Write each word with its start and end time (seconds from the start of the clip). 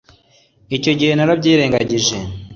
Icyo 0.77 0.91
gihe 0.99 1.11
narabyirengagije 1.15 2.17